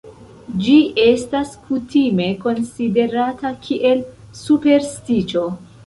[0.61, 4.03] Ĝi estas kutime konsiderata kiel
[4.45, 5.51] superstiĉo.